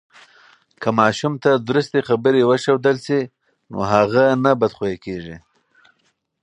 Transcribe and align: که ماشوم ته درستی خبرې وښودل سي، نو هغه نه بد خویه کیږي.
که 0.81 0.89
ماشوم 0.99 1.33
ته 1.43 1.51
درستی 1.67 2.01
خبرې 2.09 2.41
وښودل 2.45 2.97
سي، 3.05 3.19
نو 3.71 3.77
هغه 3.93 4.25
نه 4.43 4.51
بد 4.59 4.71
خویه 4.77 4.97
کیږي. 5.05 5.37